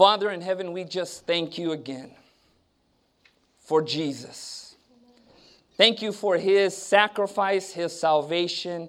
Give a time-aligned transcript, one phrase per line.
[0.00, 2.12] Father in heaven, we just thank you again
[3.58, 4.76] for Jesus.
[5.76, 8.88] Thank you for his sacrifice, his salvation.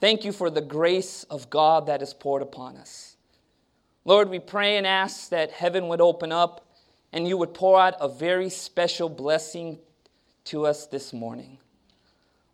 [0.00, 3.16] Thank you for the grace of God that is poured upon us.
[4.06, 6.66] Lord, we pray and ask that heaven would open up
[7.12, 9.78] and you would pour out a very special blessing
[10.44, 11.58] to us this morning.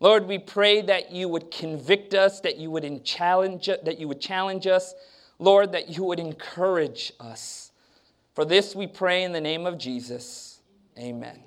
[0.01, 4.19] Lord, we pray that you would convict us, that you would challenge, that you would
[4.19, 4.93] challenge us,
[5.39, 7.64] Lord, that you would encourage us.
[8.35, 10.59] For this we pray in the name of Jesus.
[10.97, 11.39] Amen.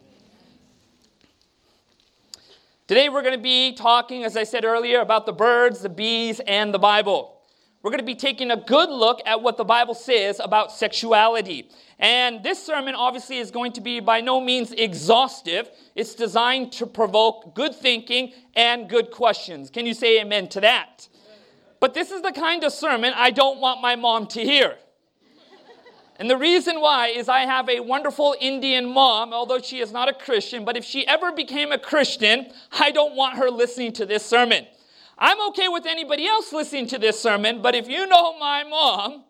[2.88, 6.40] Today we're going to be talking, as I said earlier, about the birds, the bees,
[6.40, 7.38] and the Bible
[7.82, 11.70] we're going to be taking a good look at what the Bible says about sexuality.
[12.00, 15.70] And this sermon obviously is going to be by no means exhaustive.
[15.94, 19.70] It's designed to provoke good thinking and good questions.
[19.70, 21.08] Can you say amen to that?
[21.78, 24.76] But this is the kind of sermon I don't want my mom to hear.
[26.18, 30.08] And the reason why is I have a wonderful Indian mom, although she is not
[30.08, 34.06] a Christian, but if she ever became a Christian, I don't want her listening to
[34.06, 34.66] this sermon.
[35.16, 39.24] I'm okay with anybody else listening to this sermon, but if you know my mom,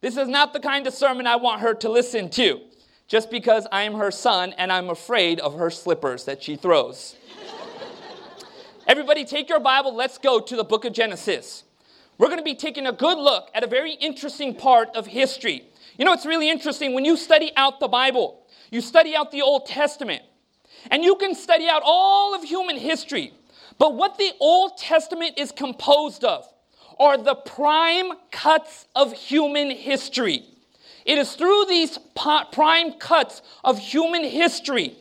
[0.00, 2.62] this is not the kind of sermon I want her to listen to,
[3.06, 7.14] just because I am her son and I'm afraid of her slippers that she throws.
[8.88, 11.62] Everybody, take your Bible, let's go to the book of Genesis.
[12.16, 15.64] We're going to be taking a good look at a very interesting part of history.
[15.98, 19.42] You know, it's really interesting when you study out the Bible, you study out the
[19.42, 20.22] Old Testament,
[20.92, 23.34] and you can study out all of human history.
[23.78, 26.46] But what the Old Testament is composed of
[27.00, 30.44] are the prime cuts of human history.
[31.04, 34.96] It is through these prime cuts of human history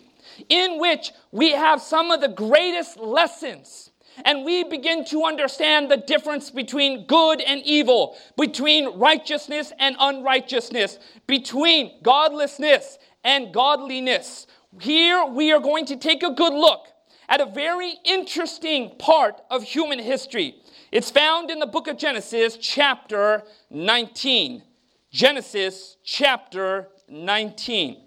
[0.49, 3.86] in which we have some of the greatest lessons.
[4.25, 10.99] And we begin to understand the difference between good and evil, between righteousness and unrighteousness,
[11.27, 14.47] between godlessness and godliness.
[14.79, 16.87] Here we are going to take a good look
[17.29, 20.55] at a very interesting part of human history.
[20.91, 24.63] It's found in the book of Genesis, chapter 19.
[25.11, 27.97] Genesis, chapter 19.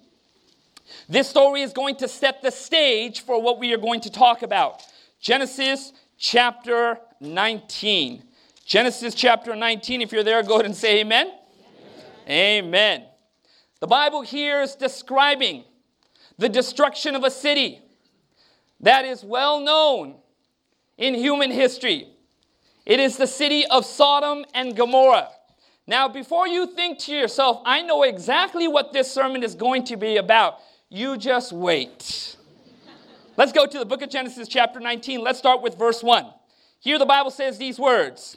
[1.08, 4.42] This story is going to set the stage for what we are going to talk
[4.42, 4.82] about.
[5.20, 8.22] Genesis, chapter 19.
[8.64, 10.03] Genesis, chapter 19.
[10.03, 11.32] If you're there, go ahead and say amen.
[12.28, 12.64] Amen.
[12.64, 13.04] amen.
[13.81, 15.64] The Bible here is describing
[16.38, 17.80] the destruction of a city
[18.80, 20.16] that is well known
[20.98, 22.06] in human history.
[22.84, 25.30] It is the city of Sodom and Gomorrah.
[25.86, 29.97] Now, before you think to yourself, I know exactly what this sermon is going to
[29.97, 30.59] be about,
[30.91, 32.36] you just wait.
[33.40, 35.22] Let's go to the book of Genesis, chapter 19.
[35.22, 36.26] Let's start with verse 1.
[36.78, 38.36] Here the Bible says these words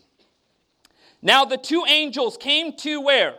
[1.22, 3.36] Now the two angels came to where?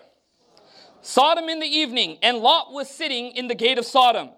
[1.01, 4.29] Sodom in the evening, and Lot was sitting in the gate of Sodom.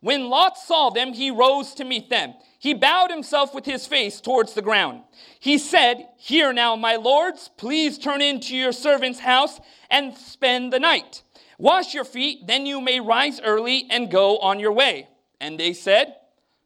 [0.00, 2.32] When Lot saw them, he rose to meet them.
[2.58, 5.02] He bowed himself with his face towards the ground.
[5.38, 10.80] He said, Here now, my lords, please turn into your servant's house and spend the
[10.80, 11.24] night.
[11.58, 15.08] Wash your feet, then you may rise early and go on your way.
[15.42, 16.14] And they said,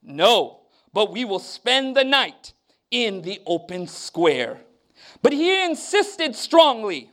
[0.05, 0.61] No,
[0.93, 2.53] but we will spend the night
[2.91, 4.61] in the open square.
[5.23, 7.11] But he insisted strongly.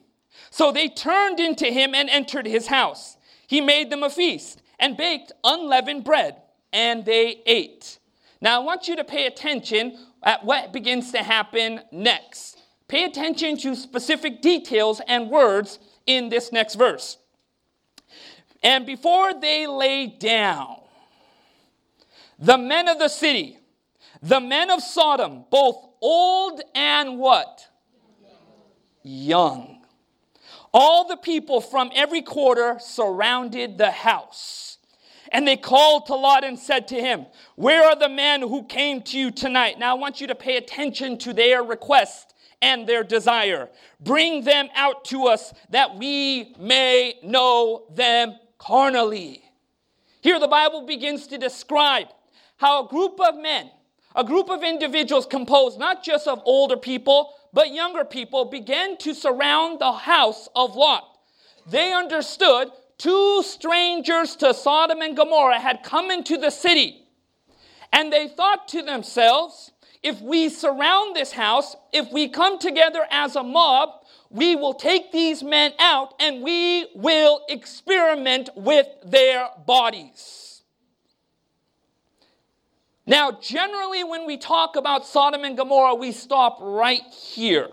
[0.49, 3.17] So they turned into him and entered his house.
[3.47, 6.35] He made them a feast and baked unleavened bread,
[6.73, 7.99] and they ate.
[8.41, 12.59] Now, I want you to pay attention at what begins to happen next.
[12.87, 17.17] Pay attention to specific details and words in this next verse.
[18.63, 20.80] And before they lay down,
[22.41, 23.59] the men of the city,
[24.21, 27.67] the men of Sodom, both old and what?
[29.03, 29.85] Young.
[30.73, 34.79] All the people from every quarter surrounded the house.
[35.31, 37.25] And they called to Lot and said to him,
[37.55, 39.79] Where are the men who came to you tonight?
[39.79, 43.69] Now I want you to pay attention to their request and their desire.
[43.99, 49.43] Bring them out to us that we may know them carnally.
[50.21, 52.07] Here the Bible begins to describe
[52.61, 53.71] how a group of men,
[54.15, 59.15] a group of individuals composed not just of older people, but younger people began to
[59.15, 61.03] surround the house of Lot.
[61.65, 62.69] They understood
[62.99, 67.07] two strangers to Sodom and Gomorrah had come into the city.
[67.91, 69.71] And they thought to themselves,
[70.03, 73.89] if we surround this house, if we come together as a mob,
[74.29, 80.50] we will take these men out and we will experiment with their bodies.
[83.05, 87.69] Now, generally, when we talk about Sodom and Gomorrah, we stop right here.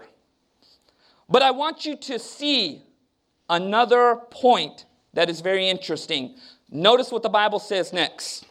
[1.28, 2.82] But I want you to see
[3.48, 6.36] another point that is very interesting.
[6.70, 8.46] Notice what the Bible says next.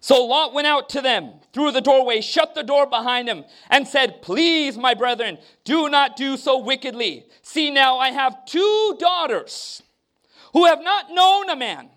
[0.00, 3.86] So Lot went out to them through the doorway, shut the door behind him, and
[3.86, 7.26] said, Please, my brethren, do not do so wickedly.
[7.42, 9.82] See now, I have two daughters
[10.52, 11.90] who have not known a man.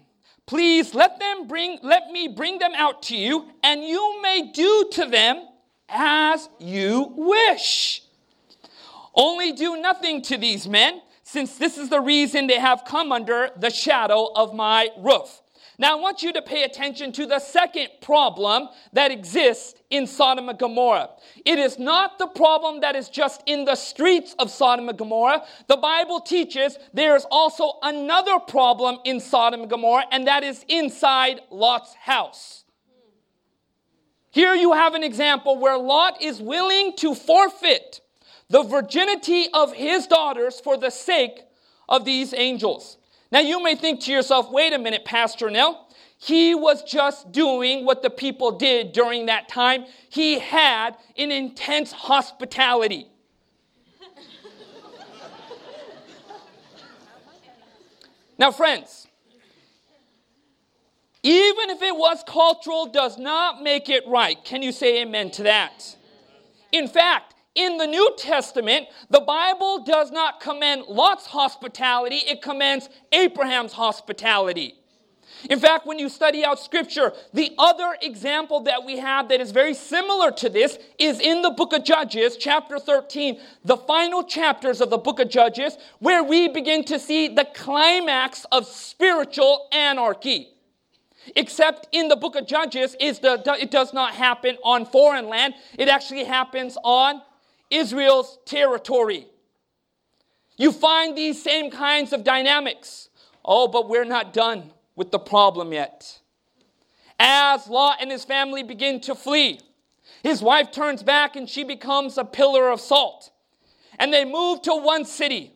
[0.45, 4.89] Please let them bring let me bring them out to you, and you may do
[4.93, 5.47] to them
[5.87, 8.03] as you wish.
[9.15, 13.51] Only do nothing to these men, since this is the reason they have come under
[13.57, 15.42] the shadow of my roof.
[15.79, 20.49] Now, I want you to pay attention to the second problem that exists in Sodom
[20.49, 21.09] and Gomorrah.
[21.45, 25.43] It is not the problem that is just in the streets of Sodom and Gomorrah.
[25.67, 30.63] The Bible teaches there is also another problem in Sodom and Gomorrah, and that is
[30.67, 32.63] inside Lot's house.
[34.29, 38.01] Here you have an example where Lot is willing to forfeit
[38.49, 41.41] the virginity of his daughters for the sake
[41.89, 42.97] of these angels.
[43.33, 45.75] Now, you may think to yourself, wait a minute, Pastor Anil.
[46.19, 49.85] He was just doing what the people did during that time.
[50.07, 53.07] He had an intense hospitality.
[58.37, 59.07] now, friends,
[61.23, 64.37] even if it was cultural, does not make it right.
[64.45, 65.95] Can you say amen to that?
[66.71, 72.89] In fact, in the New Testament, the Bible does not commend Lot's hospitality, it commends
[73.11, 74.75] Abraham's hospitality.
[75.49, 79.51] In fact, when you study out scripture, the other example that we have that is
[79.51, 84.79] very similar to this is in the book of Judges, chapter 13, the final chapters
[84.79, 90.49] of the book of Judges, where we begin to see the climax of spiritual anarchy.
[91.35, 95.87] Except in the book of Judges, the, it does not happen on foreign land, it
[95.87, 97.21] actually happens on
[97.73, 99.27] Israel's territory.
[100.57, 103.09] You find these same kinds of dynamics.
[103.43, 106.19] Oh, but we're not done with the problem yet.
[107.19, 109.59] As Lot and his family begin to flee,
[110.21, 113.31] his wife turns back and she becomes a pillar of salt.
[113.99, 115.53] And they move to one city.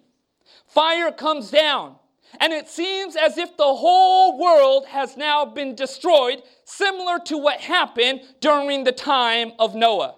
[0.67, 1.95] Fire comes down,
[2.39, 7.61] and it seems as if the whole world has now been destroyed, similar to what
[7.61, 10.15] happened during the time of Noah.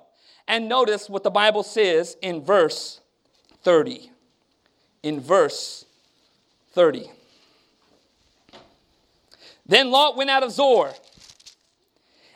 [0.49, 3.01] And notice what the Bible says in verse
[3.61, 4.09] 30.
[5.03, 5.85] In verse
[6.73, 7.11] 30.
[9.67, 10.91] Then Lot went out of Zoar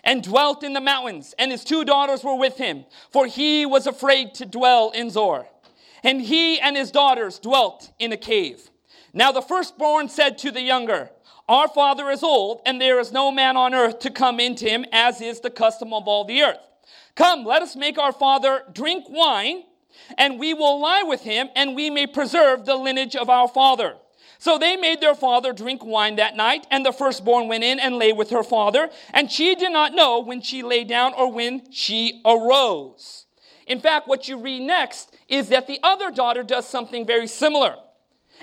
[0.03, 3.87] and dwelt in the mountains, and his two daughters were with him, for he was
[3.87, 5.47] afraid to dwell in Zoar.
[6.03, 8.69] And he and his daughters dwelt in a cave.
[9.11, 11.09] Now the firstborn said to the younger,
[11.49, 14.85] Our father is old, and there is no man on earth to come into him,
[14.91, 16.59] as is the custom of all the earth.
[17.15, 19.63] Come, let us make our father drink wine,
[20.17, 23.95] and we will lie with him, and we may preserve the lineage of our father.
[24.39, 27.97] So they made their father drink wine that night, and the firstborn went in and
[27.97, 31.71] lay with her father, and she did not know when she lay down or when
[31.71, 33.25] she arose.
[33.67, 37.75] In fact, what you read next is that the other daughter does something very similar.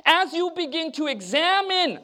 [0.07, 1.99] As you begin to examine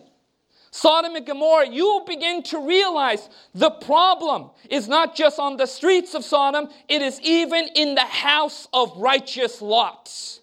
[0.76, 5.64] Sodom and Gomorrah, you will begin to realize the problem is not just on the
[5.64, 10.40] streets of Sodom, it is even in the house of righteous Lots.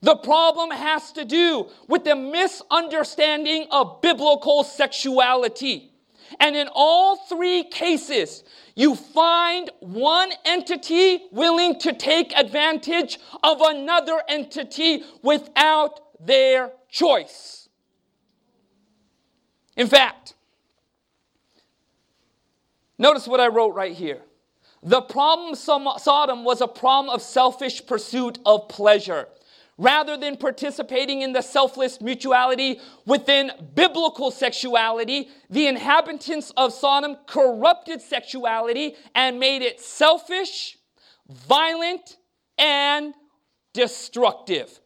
[0.00, 5.92] The problem has to do with the misunderstanding of biblical sexuality.
[6.40, 8.42] And in all three cases,
[8.74, 17.55] you find one entity willing to take advantage of another entity without their choice.
[19.76, 20.34] In fact,
[22.98, 24.22] notice what I wrote right here.
[24.82, 29.28] The problem Sodom was a problem of selfish pursuit of pleasure.
[29.78, 38.00] Rather than participating in the selfless mutuality within biblical sexuality, the inhabitants of Sodom corrupted
[38.00, 40.78] sexuality and made it selfish,
[41.28, 42.16] violent,
[42.56, 43.12] and
[43.74, 44.80] destructive.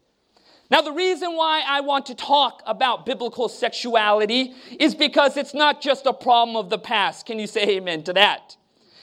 [0.71, 5.81] Now, the reason why I want to talk about biblical sexuality is because it's not
[5.81, 7.27] just a problem of the past.
[7.27, 8.57] Can you say amen to that?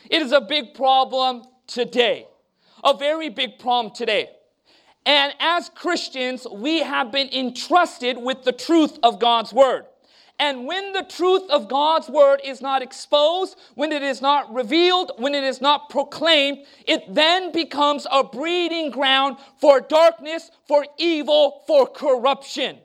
[0.10, 2.28] It is a big problem today,
[2.86, 4.30] a very big problem today.
[5.06, 9.87] And as Christians, we have been entrusted with the truth of God's word.
[10.40, 15.12] And when the truth of God's word is not exposed, when it is not revealed,
[15.18, 21.64] when it is not proclaimed, it then becomes a breeding ground for darkness, for evil,
[21.66, 22.78] for corruption.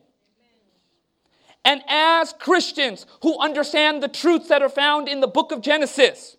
[1.64, 6.36] And as Christians who understand the truths that are found in the book of Genesis,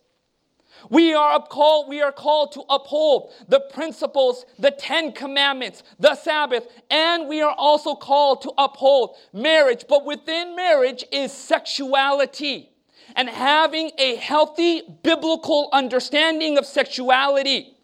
[0.90, 6.68] We are called, we are called to uphold the principles, the Ten Commandments, the Sabbath,
[6.90, 9.86] and we are also called to uphold marriage.
[9.88, 12.70] But within marriage is sexuality.
[13.16, 17.78] And having a healthy biblical understanding of sexuality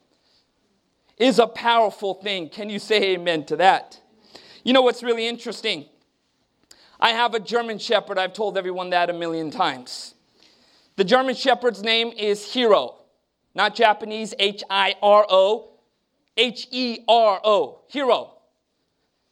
[1.18, 2.50] is a powerful thing.
[2.50, 4.00] Can you say amen to that?
[4.64, 5.86] You know what's really interesting?
[7.00, 8.18] I have a German Shepherd.
[8.18, 10.16] I've told everyone that a million times.
[11.00, 12.98] The German Shepherd's name is Hero,
[13.56, 15.70] not Japanese, H I R O,
[16.36, 18.34] H E R O, Hero.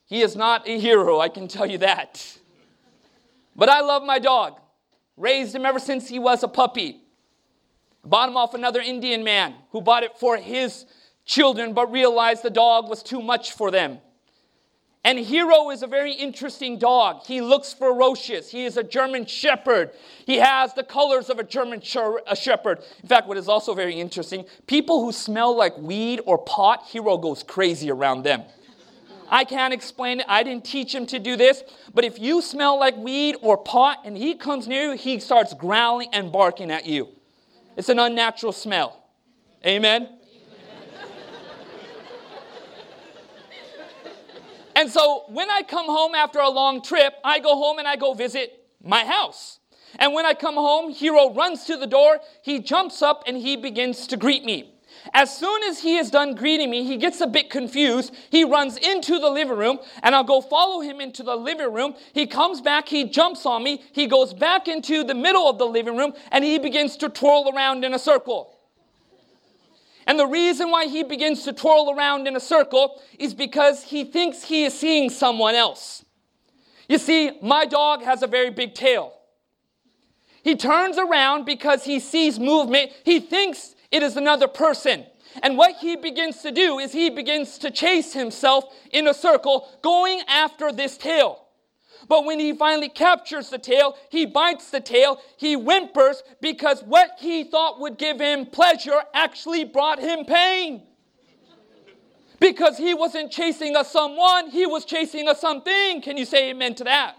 [0.05, 2.38] He is not a hero, I can tell you that.
[3.53, 4.62] But I love my dog.
[5.17, 7.01] Raised him ever since he was a puppy.
[8.01, 10.86] Bought him off another Indian man who bought it for his
[11.25, 14.00] children but realized the dog was too much for them.
[15.04, 17.25] And Hero is a very interesting dog.
[17.25, 18.51] He looks ferocious.
[18.51, 19.92] He is a German shepherd.
[20.25, 22.80] He has the colors of a German shepherd.
[23.01, 27.18] In fact, what is also very interesting people who smell like weed or pot, Hero
[27.18, 28.44] goes crazy around them.
[29.30, 30.25] I can't explain it.
[30.30, 31.63] I didn't teach him to do this.
[31.94, 35.54] But if you smell like weed or pot and he comes near you, he starts
[35.54, 37.10] growling and barking at you.
[37.75, 39.04] It's an unnatural smell.
[39.66, 40.16] Amen?
[44.77, 47.96] And so when I come home after a long trip, I go home and I
[47.96, 49.57] go visit my house.
[49.98, 53.55] And when I come home, Hero runs to the door, he jumps up and he
[53.57, 54.75] begins to greet me.
[55.15, 58.13] As soon as he is done greeting me, he gets a bit confused.
[58.29, 61.96] He runs into the living room, and I'll go follow him into the living room.
[62.13, 65.65] He comes back, he jumps on me, he goes back into the middle of the
[65.65, 68.57] living room, and he begins to twirl around in a circle.
[70.08, 74.06] And the reason why he begins to twirl around in a circle is because he
[74.06, 76.06] thinks he is seeing someone else.
[76.88, 79.14] You see, my dog has a very big tail.
[80.44, 82.92] He turns around because he sees movement.
[83.04, 85.06] He thinks it is another person.
[85.44, 89.68] And what he begins to do is he begins to chase himself in a circle,
[89.82, 91.47] going after this tail.
[92.08, 97.12] But when he finally captures the tail, he bites the tail, he whimpers because what
[97.20, 100.84] he thought would give him pleasure actually brought him pain.
[102.40, 106.02] Because he wasn't chasing a someone, he was chasing a something.
[106.02, 107.16] Can you say amen to that?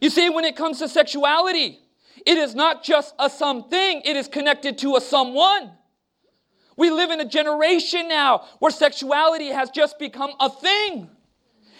[0.00, 1.78] You see, when it comes to sexuality,
[2.26, 5.70] it is not just a something, it is connected to a someone.
[6.76, 11.10] We live in a generation now where sexuality has just become a thing.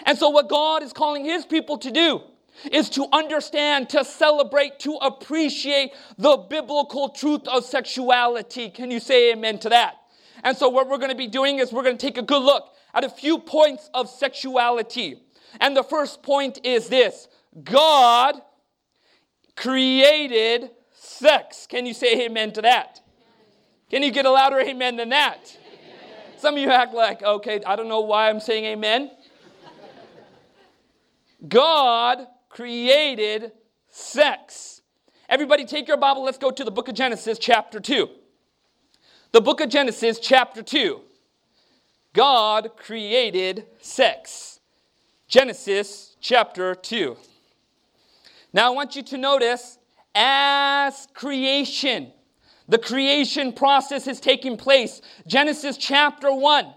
[0.04, 2.22] And so, what God is calling His people to do
[2.70, 8.70] is to understand, to celebrate, to appreciate the biblical truth of sexuality.
[8.70, 9.96] Can you say amen to that?
[10.44, 12.42] And so, what we're going to be doing is we're going to take a good
[12.42, 15.20] look at a few points of sexuality.
[15.60, 17.28] And the first point is this
[17.62, 18.40] God
[19.56, 21.66] created sex.
[21.66, 23.00] Can you say amen to that?
[23.90, 25.56] Can you get a louder amen than that?
[26.38, 29.10] Some of you act like, okay, I don't know why I'm saying amen.
[31.46, 33.52] God created
[33.88, 34.82] sex.
[35.28, 36.24] Everybody, take your Bible.
[36.24, 38.08] Let's go to the book of Genesis, chapter 2.
[39.32, 41.00] The book of Genesis, chapter 2.
[42.12, 44.60] God created sex.
[45.26, 47.16] Genesis, chapter 2.
[48.52, 49.78] Now, I want you to notice
[50.14, 52.12] as creation,
[52.68, 55.00] the creation process is taking place.
[55.26, 56.74] Genesis, chapter 1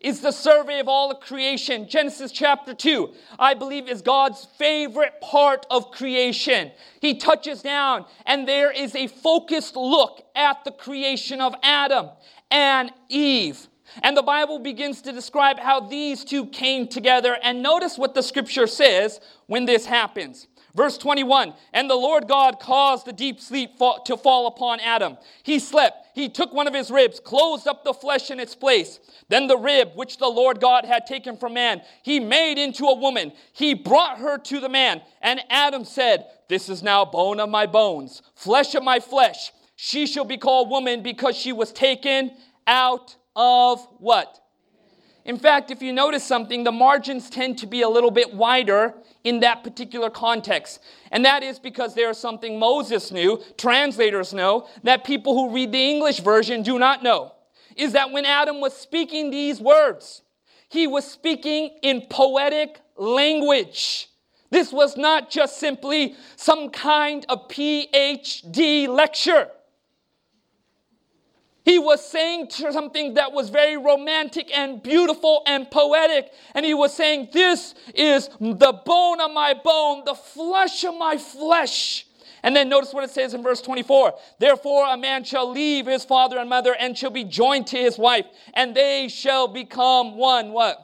[0.00, 1.88] is the survey of all of creation.
[1.88, 6.70] Genesis chapter 2, I believe, is God's favorite part of creation.
[7.00, 12.08] He touches down, and there is a focused look at the creation of Adam
[12.50, 13.68] and Eve.
[14.02, 17.36] And the Bible begins to describe how these two came together.
[17.42, 20.46] And notice what the scripture says when this happens.
[20.78, 25.18] Verse 21 And the Lord God caused the deep sleep to fall upon Adam.
[25.42, 26.06] He slept.
[26.14, 29.00] He took one of his ribs, closed up the flesh in its place.
[29.28, 32.96] Then the rib which the Lord God had taken from man, he made into a
[32.96, 33.32] woman.
[33.52, 35.02] He brought her to the man.
[35.20, 39.50] And Adam said, This is now bone of my bones, flesh of my flesh.
[39.74, 42.30] She shall be called woman because she was taken
[42.68, 44.38] out of what?
[45.28, 48.94] In fact, if you notice something, the margins tend to be a little bit wider
[49.24, 50.80] in that particular context.
[51.12, 55.70] And that is because there is something Moses knew, translators know, that people who read
[55.70, 57.34] the English version do not know.
[57.76, 60.22] Is that when Adam was speaking these words,
[60.70, 64.08] he was speaking in poetic language.
[64.48, 69.48] This was not just simply some kind of PhD lecture.
[71.68, 76.32] He was saying something that was very romantic and beautiful and poetic.
[76.54, 81.18] And he was saying, This is the bone of my bone, the flesh of my
[81.18, 82.06] flesh.
[82.42, 84.14] And then notice what it says in verse 24.
[84.38, 87.98] Therefore, a man shall leave his father and mother and shall be joined to his
[87.98, 90.52] wife, and they shall become one.
[90.52, 90.78] What?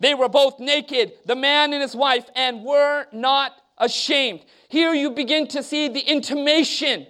[0.00, 4.44] They were both naked, the man and his wife, and were not ashamed.
[4.68, 7.06] Here you begin to see the intimation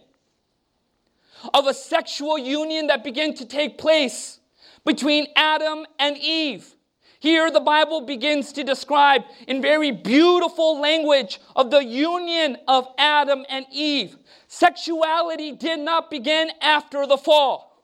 [1.53, 4.41] of a sexual union that began to take place
[4.85, 6.75] between Adam and Eve.
[7.19, 13.47] Here, the Bible begins to describe in very beautiful language of the union of Adam
[13.49, 14.17] and Eve.
[14.47, 17.83] Sexuality did not begin after the fall.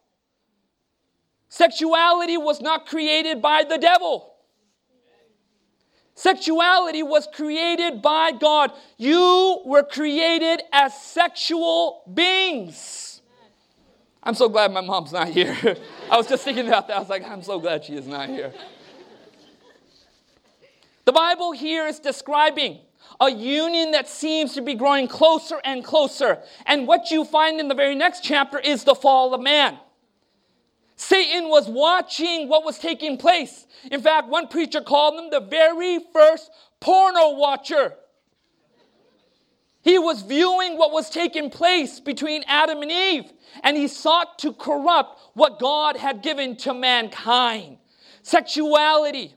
[1.49, 4.35] Sexuality was not created by the devil.
[6.15, 8.73] Sexuality was created by God.
[8.99, 13.10] You were created as sexual beings.
[14.23, 15.57] I'm so glad my mom's not here.
[16.11, 16.97] I was just thinking about that.
[16.97, 18.53] I was like, I'm so glad she is not here.
[21.07, 22.81] The Bible here is describing
[23.19, 26.39] a union that seems to be growing closer and closer.
[26.67, 29.79] And what you find in the very next chapter is the fall of man.
[30.97, 33.67] Satan was watching what was taking place.
[33.91, 37.95] In fact, one preacher called him the very first porno watcher.
[39.83, 43.33] He was viewing what was taking place between Adam and Eve,
[43.63, 47.79] and he sought to corrupt what God had given to mankind.
[48.23, 49.35] Sexuality,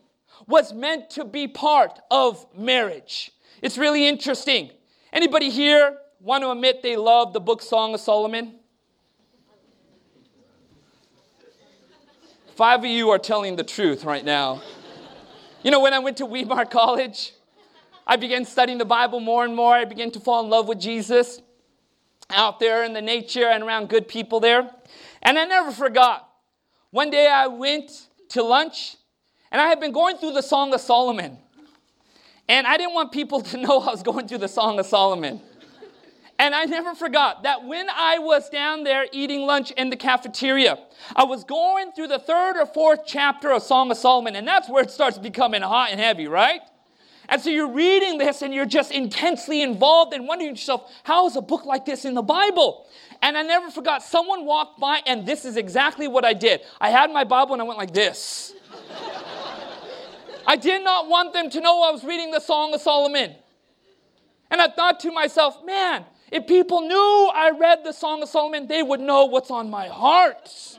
[0.48, 3.32] was meant to be part of marriage.
[3.62, 4.72] It's really interesting.
[5.12, 8.60] Anybody here want to admit they love the book Song of Solomon?
[12.56, 14.62] Five of you are telling the truth right now.
[15.64, 17.34] You know, when I went to Weimar College,
[18.06, 19.74] I began studying the Bible more and more.
[19.74, 21.42] I began to fall in love with Jesus
[22.30, 24.70] out there in the nature and around good people there.
[25.22, 26.30] And I never forgot.
[26.92, 28.98] One day I went to lunch
[29.52, 31.38] and I had been going through the Song of Solomon.
[32.50, 35.42] And I didn't want people to know I was going through the Song of Solomon.
[36.40, 40.80] And I never forgot that when I was down there eating lunch in the cafeteria,
[41.16, 44.68] I was going through the third or fourth chapter of Song of Solomon, and that's
[44.68, 46.62] where it starts becoming hot and heavy, right?
[47.34, 51.36] And so you're reading this and you're just intensely involved and wondering yourself, how is
[51.36, 52.86] a book like this in the Bible?
[53.24, 56.62] And I never forgot, someone walked by, and this is exactly what I did.
[56.80, 58.54] I had my Bible and I went like this.
[60.46, 63.34] I did not want them to know I was reading the Song of Solomon.
[64.52, 68.68] And I thought to myself, man, if people knew I read the Song of Solomon,
[68.68, 70.78] they would know what's on my heart.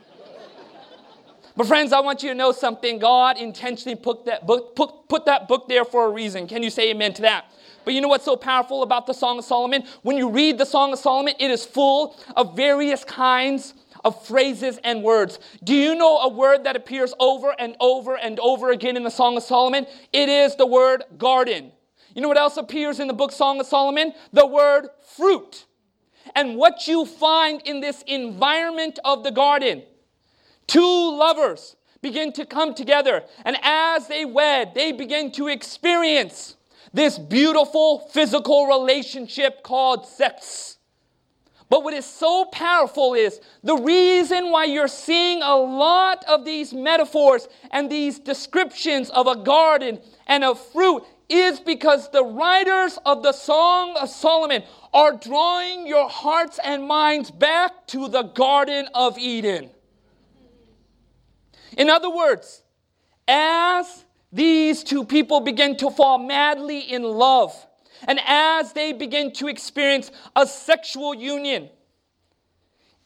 [1.57, 2.99] But friends, I want you to know something.
[2.99, 6.47] God intentionally put that book, put, put that book there for a reason.
[6.47, 7.45] Can you say amen to that?
[7.85, 9.83] But you know what's so powerful about the Song of Solomon?
[10.01, 14.79] When you read the Song of Solomon, it is full of various kinds of phrases
[14.83, 15.39] and words.
[15.63, 19.11] Do you know a word that appears over and over and over again in the
[19.11, 19.85] Song of Solomon?
[20.11, 21.71] It is the word garden.
[22.13, 24.13] You know what else appears in the book Song of Solomon?
[24.33, 25.65] The word fruit.
[26.33, 29.83] And what you find in this environment of the garden,
[30.67, 36.55] two lovers begin to come together, and as they wed, they begin to experience
[36.93, 40.77] this beautiful physical relationship called sex.
[41.69, 46.73] But what is so powerful is the reason why you're seeing a lot of these
[46.73, 53.23] metaphors and these descriptions of a garden and of fruit is because the writers of
[53.23, 59.17] the Song of Solomon are drawing your hearts and minds back to the Garden of
[59.17, 59.71] Eden.
[61.77, 62.63] In other words,
[63.27, 67.53] as these two people begin to fall madly in love,
[68.07, 71.69] and as they begin to experience a sexual union,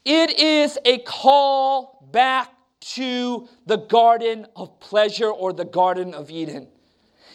[0.05, 6.67] it is a call back to the Garden of Pleasure or the Garden of Eden.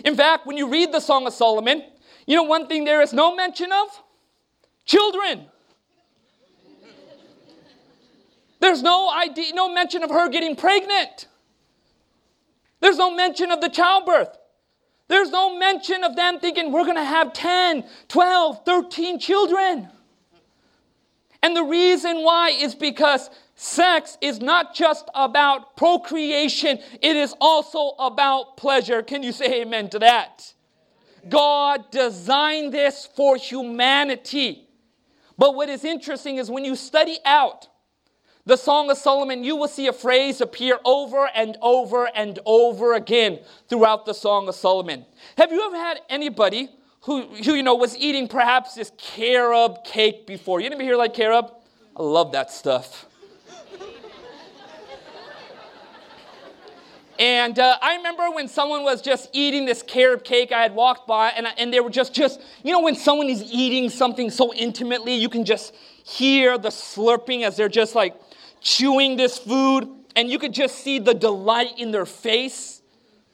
[0.04, 1.84] In fact, when you read the Song of Solomon,
[2.26, 4.02] you know one thing there is no mention of?
[4.84, 5.46] Children.
[8.64, 11.28] There's no idea, no mention of her getting pregnant.
[12.80, 14.38] There's no mention of the childbirth.
[15.06, 19.90] There's no mention of them thinking we're going to have 10, 12, 13 children.
[21.42, 27.90] And the reason why is because sex is not just about procreation, it is also
[27.98, 29.02] about pleasure.
[29.02, 30.54] Can you say amen to that?
[31.28, 34.66] God designed this for humanity.
[35.36, 37.68] But what is interesting is when you study out
[38.46, 42.94] the Song of Solomon, you will see a phrase appear over and over and over
[42.94, 45.06] again throughout the Song of Solomon.
[45.38, 46.68] Have you ever had anybody
[47.02, 50.60] who, who you know was eating perhaps this carob cake before?
[50.60, 51.52] You ever hear like carob?
[51.96, 53.06] I love that stuff.
[57.16, 61.06] And uh, I remember when someone was just eating this carob cake, I had walked
[61.06, 64.30] by, and, I, and they were just, just, you know, when someone is eating something
[64.30, 68.16] so intimately, you can just hear the slurping as they're just like
[68.64, 72.82] chewing this food, and you could just see the delight in their face,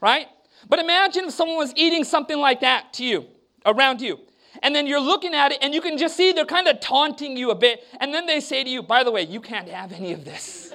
[0.03, 0.27] right?
[0.69, 3.27] But imagine if someone was eating something like that to you,
[3.65, 4.19] around you.
[4.63, 7.37] And then you're looking at it, and you can just see they're kind of taunting
[7.37, 7.85] you a bit.
[8.01, 10.75] And then they say to you, by the way, you can't have any of this.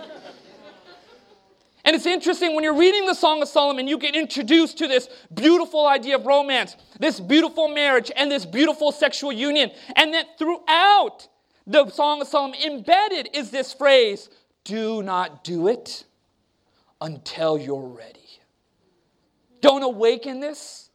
[1.83, 5.07] And it's interesting when you're reading the Song of Solomon, you get introduced to this
[5.31, 9.69] beautiful idea of romance, this beautiful marriage, and this beautiful sexual union.
[9.95, 11.27] And that throughout
[11.67, 14.29] the Song of Solomon, embedded is this phrase
[14.65, 16.03] do not do it
[16.99, 18.19] until you're ready.
[19.61, 20.89] Don't awaken this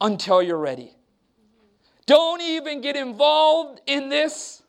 [0.00, 0.94] until you're ready.
[2.06, 4.62] Don't even get involved in this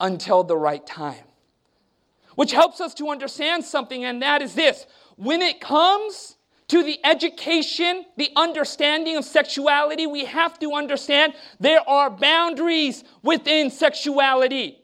[0.00, 1.24] until the right time
[2.34, 6.98] which helps us to understand something, and that is this when it comes to the
[7.04, 14.78] education, the understanding of sexuality, we have to understand there are boundaries within sexuality.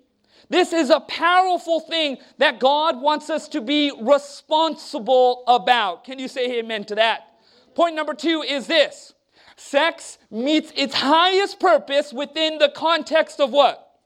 [0.51, 6.05] This is a powerful thing that God wants us to be responsible about.
[6.05, 7.29] Can you say amen to that?
[7.77, 9.15] Point number two is this
[9.57, 14.01] sex meets its highest purpose within the context of what?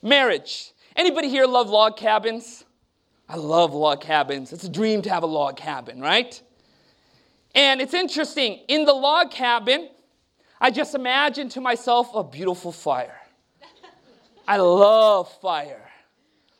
[0.00, 0.72] Marriage.
[0.96, 2.64] Anybody here love log cabins?
[3.28, 4.52] I love log cabins.
[4.52, 6.40] It's a dream to have a log cabin, right?
[7.54, 8.60] And it's interesting.
[8.68, 9.90] In the log cabin,
[10.60, 13.21] I just imagine to myself a beautiful fire.
[14.46, 15.90] I love fire.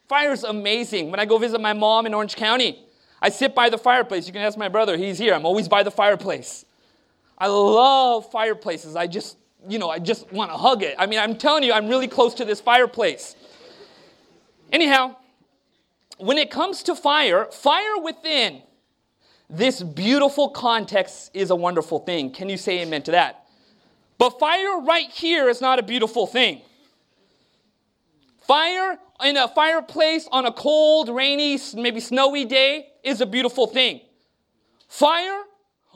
[0.09, 1.11] Fire is amazing.
[1.11, 2.85] When I go visit my mom in Orange County,
[3.21, 4.27] I sit by the fireplace.
[4.27, 5.35] You can ask my brother, he's here.
[5.35, 6.65] I'm always by the fireplace.
[7.39, 8.95] I love fireplaces.
[8.95, 9.37] I just,
[9.69, 10.95] you know, I just want to hug it.
[10.99, 13.37] I mean, I'm telling you, I'm really close to this fireplace.
[14.71, 15.17] Anyhow,
[16.19, 18.63] when it comes to fire, fire within
[19.49, 22.31] this beautiful context is a wonderful thing.
[22.31, 23.47] Can you say amen to that?
[24.19, 26.63] But fire right here is not a beautiful thing.
[28.43, 34.01] Fire in a fireplace on a cold, rainy, maybe snowy day is a beautiful thing.
[34.89, 35.43] Fire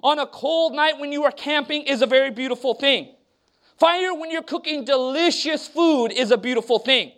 [0.02, 3.14] on a cold night when you are camping is a very beautiful thing.
[3.78, 7.12] Fire when you're cooking delicious food is a beautiful thing.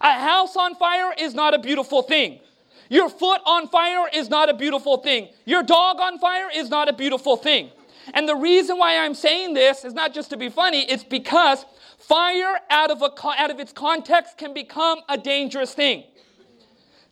[0.00, 2.40] A house on fire is not a beautiful thing.
[2.88, 5.28] Your foot on fire is not a beautiful thing.
[5.44, 7.70] Your dog on fire is not a beautiful thing.
[8.12, 11.64] And the reason why I'm saying this is not just to be funny, it's because
[12.08, 16.04] fire out of, a, out of its context can become a dangerous thing.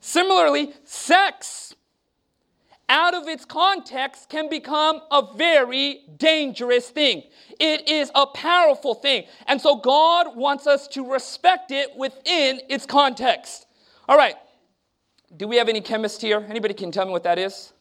[0.00, 1.74] Similarly, sex
[2.88, 7.22] out of its context can become a very dangerous thing.
[7.58, 9.24] It is a powerful thing.
[9.46, 13.66] And so God wants us to respect it within its context.
[14.08, 14.34] All right.
[15.36, 16.44] Do we have any chemists here?
[16.50, 17.72] Anybody can tell me what that is?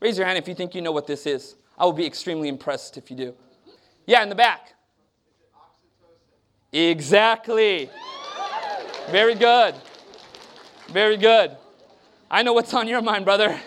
[0.00, 1.56] Raise your hand if you think you know what this is.
[1.76, 3.34] I will be extremely impressed if you do.
[4.06, 4.73] Yeah, in the back.
[6.74, 7.88] Exactly.
[9.08, 9.76] Very good.
[10.88, 11.56] Very good.
[12.28, 13.50] I know what's on your mind, brother.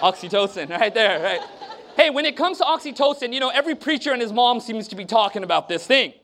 [0.00, 1.40] Oxytocin, right there, right?
[1.96, 4.96] Hey, when it comes to oxytocin, you know, every preacher and his mom seems to
[4.96, 6.14] be talking about this thing.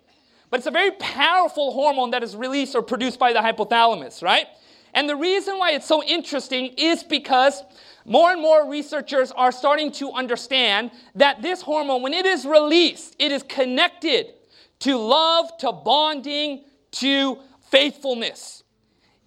[0.49, 4.47] But it's a very powerful hormone that is released or produced by the hypothalamus, right?
[4.95, 7.65] And the reason why it's so interesting is because
[8.05, 13.17] more and more researchers are starting to understand that this hormone, when it is released,
[13.19, 14.36] it is connected
[14.81, 17.39] to love, to bonding, to
[17.71, 18.63] faithfulness.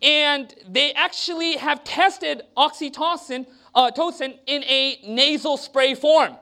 [0.02, 6.36] And they actually have tested oxytocin uh, tocin in a nasal spray form.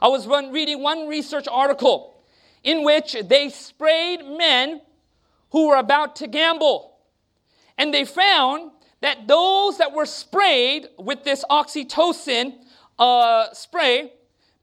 [0.00, 2.14] I was run, reading one research article
[2.62, 4.80] in which they sprayed men
[5.50, 6.96] who were about to gamble.
[7.78, 12.54] And they found that those that were sprayed with this oxytocin
[12.98, 14.12] uh, spray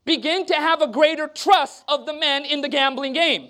[0.05, 3.49] begin to have a greater trust of the men in the gambling game.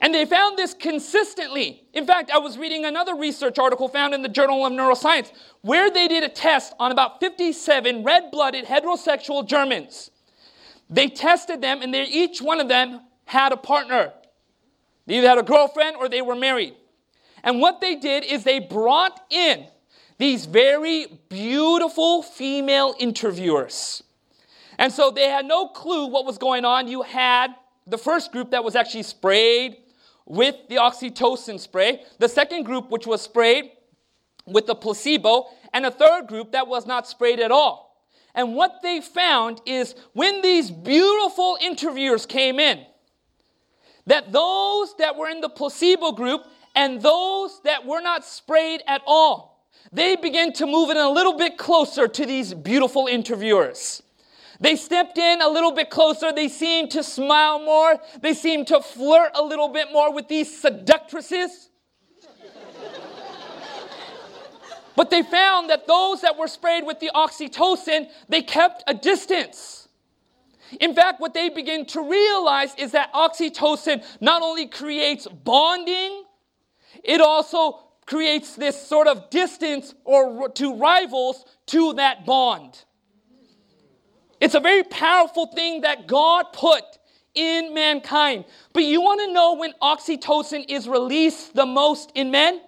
[0.00, 1.82] And they found this consistently.
[1.92, 5.90] In fact, I was reading another research article found in the Journal of Neuroscience where
[5.90, 10.10] they did a test on about 57 red blooded heterosexual Germans.
[10.88, 14.12] They tested them, and they, each one of them had a partner.
[15.06, 16.74] They either had a girlfriend or they were married.
[17.42, 19.66] And what they did is they brought in
[20.16, 24.02] these very beautiful female interviewers.
[24.78, 26.88] And so they had no clue what was going on.
[26.88, 27.54] You had
[27.86, 29.78] the first group that was actually sprayed
[30.24, 33.70] with the oxytocin spray, the second group, which was sprayed
[34.46, 38.06] with the placebo, and a third group that was not sprayed at all.
[38.34, 42.84] And what they found is when these beautiful interviewers came in,
[44.06, 46.42] that those that were in the placebo group
[46.74, 51.36] and those that were not sprayed at all, they began to move in a little
[51.36, 54.02] bit closer to these beautiful interviewers.
[54.60, 56.32] They stepped in a little bit closer.
[56.32, 57.96] They seemed to smile more.
[58.20, 61.70] They seemed to flirt a little bit more with these seductresses.
[64.96, 69.88] but they found that those that were sprayed with the oxytocin, they kept a distance.
[70.80, 76.24] In fact, what they begin to realize is that oxytocin not only creates bonding,
[77.04, 82.84] it also creates this sort of distance or to rivals to that bond.
[84.40, 86.84] It's a very powerful thing that God put
[87.34, 88.44] in mankind.
[88.72, 92.60] But you want to know when oxytocin is released the most in men?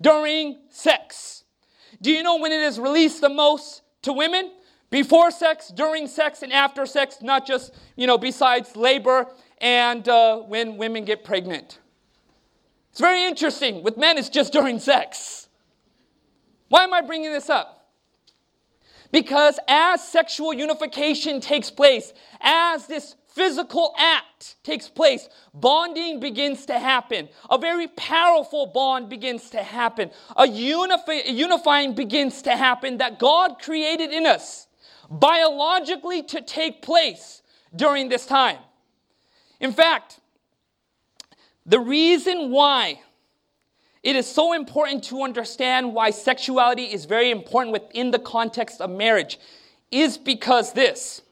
[0.00, 1.44] During sex.
[2.00, 4.52] Do you know when it is released the most to women?
[4.90, 9.26] Before sex, during sex, and after sex, not just, you know, besides labor
[9.60, 11.78] and uh, when women get pregnant.
[12.90, 13.82] It's very interesting.
[13.82, 15.48] With men, it's just during sex.
[16.68, 17.77] Why am I bringing this up?
[19.10, 26.78] Because as sexual unification takes place, as this physical act takes place, bonding begins to
[26.78, 27.28] happen.
[27.48, 30.10] A very powerful bond begins to happen.
[30.36, 34.66] A unifi- unifying begins to happen that God created in us
[35.08, 37.42] biologically to take place
[37.74, 38.58] during this time.
[39.60, 40.20] In fact,
[41.64, 43.00] the reason why
[44.02, 48.90] it is so important to understand why sexuality is very important within the context of
[48.90, 49.38] marriage
[49.90, 51.22] is because this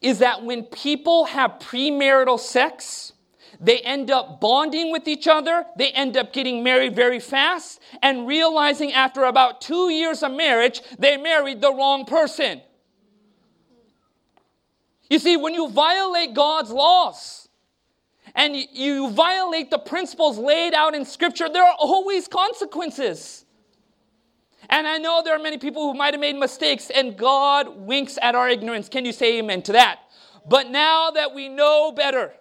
[0.00, 3.12] is that when people have premarital sex,
[3.60, 8.26] they end up bonding with each other, they end up getting married very fast, and
[8.26, 12.62] realizing after about two years of marriage, they married the wrong person.
[15.10, 17.47] You see, when you violate God's laws,
[18.38, 23.44] and you violate the principles laid out in Scripture, there are always consequences.
[24.70, 28.16] And I know there are many people who might have made mistakes, and God winks
[28.22, 28.88] at our ignorance.
[28.88, 29.98] Can you say amen to that?
[30.48, 32.32] But now that we know better,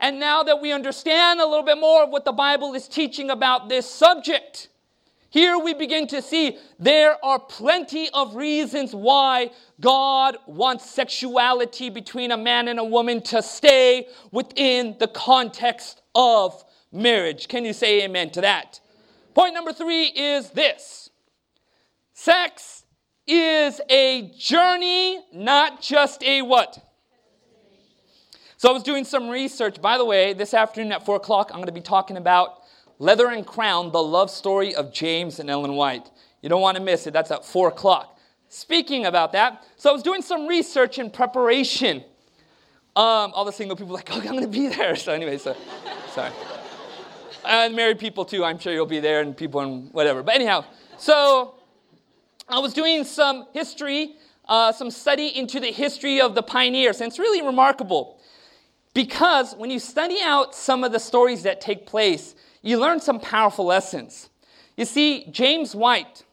[0.00, 3.28] and now that we understand a little bit more of what the Bible is teaching
[3.28, 4.68] about this subject,
[5.34, 12.30] here we begin to see there are plenty of reasons why God wants sexuality between
[12.30, 17.48] a man and a woman to stay within the context of marriage.
[17.48, 18.78] Can you say amen to that?
[19.34, 21.10] Point number three is this
[22.12, 22.84] sex
[23.26, 26.78] is a journey, not just a what?
[28.56, 29.82] So I was doing some research.
[29.82, 32.60] By the way, this afternoon at 4 o'clock, I'm going to be talking about
[32.98, 36.10] Leather and Crown, the love story of James and Ellen White.
[36.42, 37.12] You don't want to miss it.
[37.12, 38.18] That's at 4 o'clock.
[38.48, 42.04] Speaking about that, so I was doing some research in preparation.
[42.96, 44.94] Um, all the single people like, oh, I'm going to be there.
[44.94, 45.56] So anyway, so
[46.12, 46.32] sorry.
[47.44, 48.44] And married people too.
[48.44, 50.22] I'm sure you'll be there, and people and whatever.
[50.22, 50.64] But anyhow,
[50.96, 51.56] so
[52.48, 54.16] I was doing some history,
[54.48, 58.20] uh, some study into the history of the pioneers, and it's really remarkable
[58.94, 63.20] because when you study out some of the stories that take place you learn some
[63.20, 64.30] powerful lessons.
[64.76, 66.24] You see, James White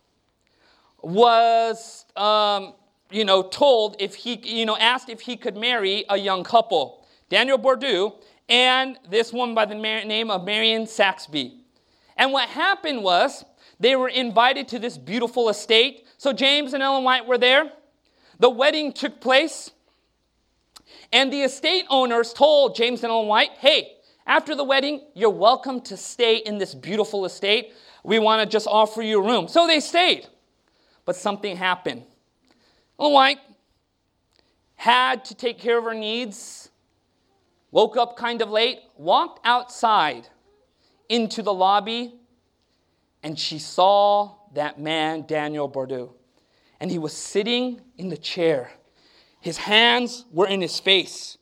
[1.02, 2.74] was, um,
[3.12, 7.06] you know, told if he, you know, asked if he could marry a young couple,
[7.30, 8.16] Daniel Bourdeau
[8.48, 11.66] and this woman by the name of Marion Saxby.
[12.16, 13.44] And what happened was
[13.82, 16.08] they were invited to this beautiful estate.
[16.18, 17.74] So James and Ellen White were there.
[18.40, 19.72] The wedding took place.
[21.12, 25.82] And the estate owners told James and Ellen White, hey, after the wedding, you're welcome
[25.82, 27.74] to stay in this beautiful estate.
[28.04, 29.48] We want to just offer you a room.
[29.48, 30.28] So they stayed.
[31.06, 32.04] But something happened.
[33.00, 33.40] Ellen White
[34.76, 36.70] had to take care of her needs,
[37.72, 40.28] woke up kind of late, walked outside
[41.10, 42.16] into the lobby,
[43.24, 46.16] and she saw that man, Daniel Bourdeau.
[46.80, 48.72] And he was sitting in the chair.
[49.40, 51.38] His hands were in his face.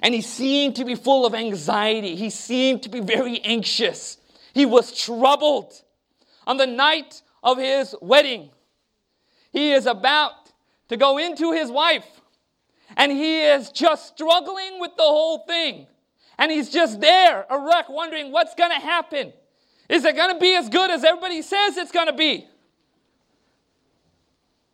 [0.00, 2.16] And he seemed to be full of anxiety.
[2.16, 4.16] He seemed to be very anxious.
[4.54, 5.72] He was troubled.
[6.46, 8.50] On the night of his wedding,
[9.52, 10.32] he is about
[10.88, 12.06] to go into his wife,
[12.96, 15.86] and he is just struggling with the whole thing.
[16.38, 19.32] And he's just there, a wreck, wondering what's going to happen.
[19.88, 22.46] Is it going to be as good as everybody says it's going to be?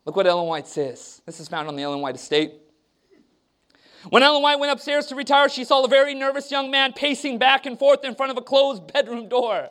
[0.05, 1.21] Look what Ellen White says.
[1.25, 2.53] This is found on the Ellen White estate.
[4.07, 7.37] When Ellen White went upstairs to retire, she saw a very nervous young man pacing
[7.37, 9.69] back and forth in front of a closed bedroom door.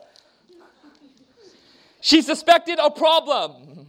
[2.01, 3.87] She suspected a problem.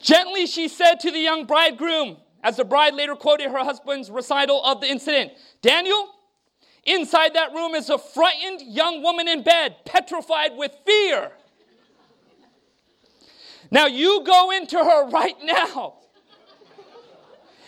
[0.00, 4.64] Gently, she said to the young bridegroom, as the bride later quoted her husband's recital
[4.64, 6.14] of the incident Daniel,
[6.84, 11.32] Inside that room is a frightened young woman in bed, petrified with fear.
[13.70, 15.99] Now you go into her right now.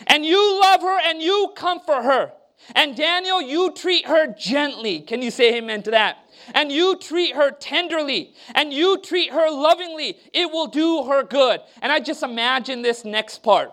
[0.07, 2.31] And you love her and you comfort her.
[2.75, 5.01] And Daniel, you treat her gently.
[5.01, 6.17] Can you say amen to that?
[6.53, 10.17] And you treat her tenderly and you treat her lovingly.
[10.33, 11.61] It will do her good.
[11.81, 13.71] And I just imagine this next part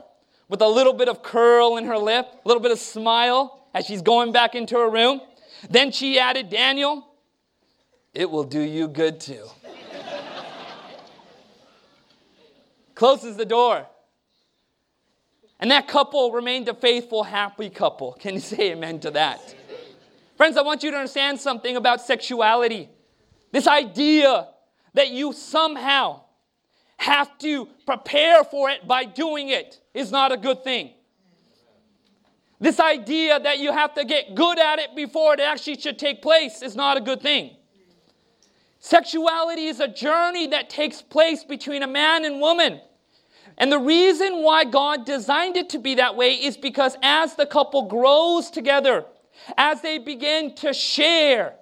[0.49, 3.87] with a little bit of curl in her lip, a little bit of smile as
[3.87, 5.21] she's going back into her room.
[5.69, 7.07] Then she added, Daniel,
[8.13, 9.47] it will do you good too.
[12.95, 13.87] Closes the door.
[15.61, 18.15] And that couple remained a faithful, happy couple.
[18.15, 19.55] Can you say amen to that?
[20.37, 22.89] Friends, I want you to understand something about sexuality.
[23.53, 24.49] This idea
[24.95, 26.23] that you somehow
[26.97, 30.95] have to prepare for it by doing it is not a good thing.
[32.59, 36.23] This idea that you have to get good at it before it actually should take
[36.23, 37.57] place is not a good thing.
[38.79, 42.81] Sexuality is a journey that takes place between a man and woman.
[43.59, 47.47] And the reason why God designed it to be that way is because as the
[47.47, 49.05] couple grows together,
[49.57, 51.55] as they begin to share,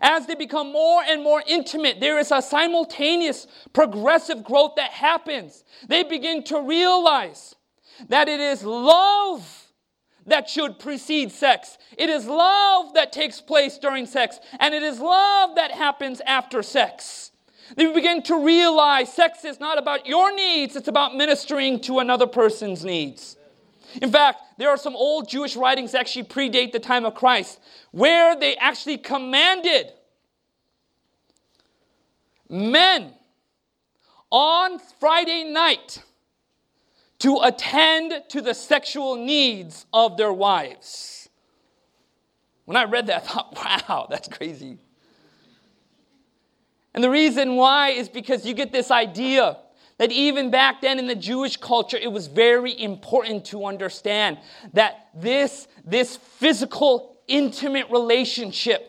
[0.00, 5.64] as they become more and more intimate, there is a simultaneous progressive growth that happens.
[5.86, 7.54] They begin to realize
[8.08, 9.68] that it is love
[10.26, 11.78] that should precede sex.
[11.98, 16.62] It is love that takes place during sex, and it is love that happens after
[16.62, 17.31] sex.
[17.76, 22.26] They begin to realize sex is not about your needs, it's about ministering to another
[22.26, 23.36] person's needs.
[24.00, 27.60] In fact, there are some old Jewish writings that actually predate the time of Christ
[27.90, 29.92] where they actually commanded
[32.48, 33.12] men
[34.30, 36.02] on Friday night
[37.18, 41.28] to attend to the sexual needs of their wives.
[42.64, 43.54] When I read that, I thought,
[43.88, 44.78] wow, that's crazy.
[46.94, 49.56] And the reason why is because you get this idea
[49.98, 54.38] that even back then in the Jewish culture, it was very important to understand
[54.72, 58.88] that this, this physical, intimate relationship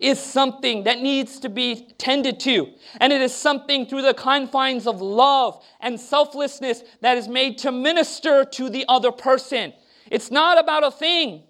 [0.00, 2.68] is something that needs to be tended to.
[3.00, 7.72] And it is something through the confines of love and selflessness that is made to
[7.72, 9.72] minister to the other person.
[10.10, 11.44] It's not about a thing.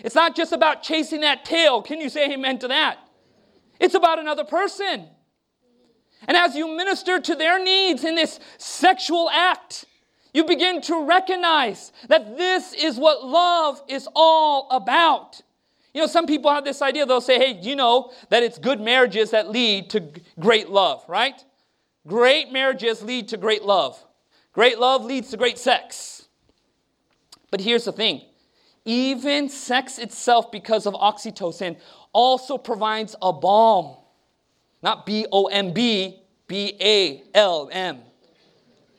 [0.00, 1.82] It's not just about chasing that tail.
[1.82, 2.98] Can you say amen to that?
[3.80, 5.08] It's about another person.
[6.26, 9.84] And as you minister to their needs in this sexual act,
[10.34, 15.40] you begin to recognize that this is what love is all about.
[15.94, 18.80] You know, some people have this idea, they'll say, hey, you know that it's good
[18.80, 21.42] marriages that lead to great love, right?
[22.06, 24.02] Great marriages lead to great love.
[24.52, 26.28] Great love leads to great sex.
[27.50, 28.22] But here's the thing
[28.84, 31.78] even sex itself, because of oxytocin,
[32.12, 33.96] also provides a balm.
[34.82, 37.98] Not B O M B, B A L M,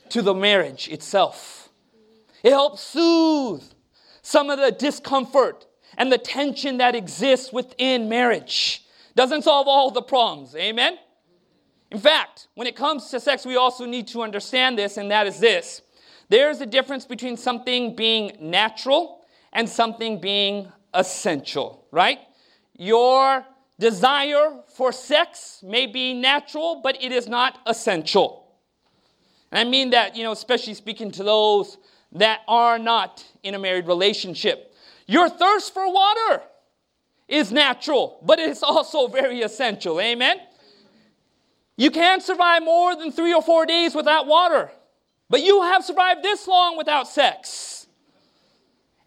[0.10, 1.70] to the marriage itself.
[2.44, 3.64] It helps soothe
[4.22, 5.66] some of the discomfort
[5.98, 8.86] and the tension that exists within marriage.
[9.16, 10.56] Doesn't solve all the problems.
[10.56, 10.98] Amen?
[11.92, 15.28] In fact, when it comes to sex, we also need to understand this, and that
[15.28, 15.82] is this
[16.30, 22.20] there's a difference between something being natural and something being essential, right?
[22.78, 23.44] Your
[23.80, 28.46] desire for sex may be natural, but it is not essential.
[29.52, 31.78] And I mean that, you know, especially speaking to those
[32.12, 34.76] that are not in a married relationship.
[35.08, 36.44] Your thirst for water
[37.28, 40.00] is natural, but it's also very essential.
[40.00, 40.38] Amen?
[41.78, 44.70] You can't survive more than three or four days without water,
[45.30, 47.69] but you have survived this long without sex.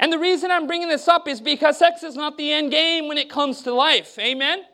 [0.03, 3.09] And the reason I'm bringing this up is because sex is not the end game
[3.09, 4.19] when it comes to life.
[4.19, 4.65] Amen?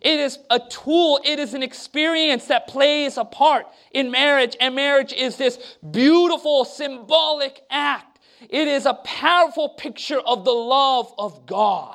[0.00, 4.74] It is a tool, it is an experience that plays a part in marriage, and
[4.74, 8.08] marriage is this beautiful, symbolic act
[8.40, 11.94] it is a powerful picture of the love of God.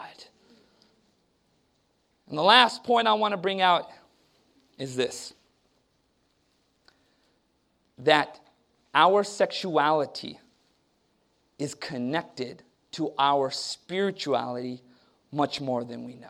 [2.27, 3.89] And the last point I want to bring out
[4.77, 5.33] is this
[7.99, 8.39] that
[8.93, 10.39] our sexuality
[11.59, 12.63] is connected
[12.93, 14.81] to our spirituality
[15.31, 16.27] much more than we know.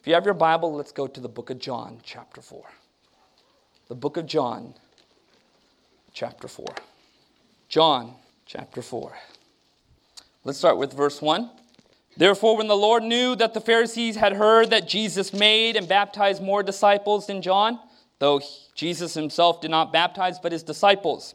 [0.00, 2.64] If you have your Bible, let's go to the book of John, chapter 4.
[3.88, 4.74] The book of John,
[6.12, 6.66] chapter 4.
[7.68, 8.14] John
[8.46, 9.12] chapter 4.
[10.44, 11.50] Let's start with verse 1.
[12.16, 16.42] Therefore, when the Lord knew that the Pharisees had heard that Jesus made and baptized
[16.42, 17.78] more disciples than John,
[18.20, 18.40] though
[18.74, 21.34] Jesus himself did not baptize but his disciples,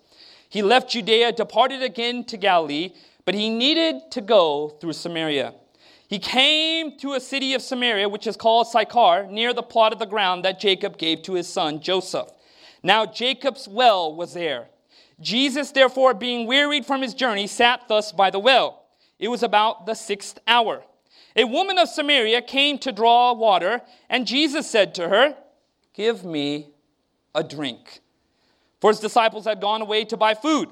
[0.51, 2.89] he left Judea, departed again to Galilee,
[3.23, 5.53] but he needed to go through Samaria.
[6.09, 9.99] he came to a city of Samaria, which is called Sychar, near the plot of
[9.99, 12.27] the ground that Jacob gave to his son Joseph.
[12.83, 14.67] Now Jacob's well was there.
[15.21, 18.87] Jesus, therefore, being wearied from his journey, sat thus by the well.
[19.19, 20.83] It was about the sixth hour.
[21.37, 23.79] A woman of Samaria came to draw water,
[24.09, 25.37] and Jesus said to her,
[25.93, 26.71] Give me
[27.33, 28.00] a drink.
[28.81, 30.69] For his disciples had gone away to buy food.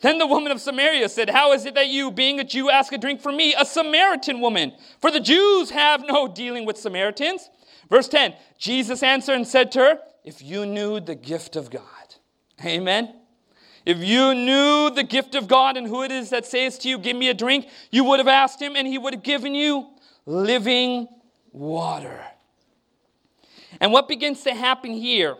[0.00, 2.92] Then the woman of Samaria said, How is it that you, being a Jew, ask
[2.92, 4.74] a drink from me, a Samaritan woman?
[5.00, 7.48] For the Jews have no dealing with Samaritans.
[7.90, 11.82] Verse 10 Jesus answered and said to her, If you knew the gift of God,
[12.64, 13.14] amen.
[13.84, 16.98] If you knew the gift of God and who it is that says to you,
[16.98, 19.88] Give me a drink, you would have asked him and he would have given you
[20.26, 21.08] living
[21.50, 22.22] water.
[23.80, 25.36] And what begins to happen here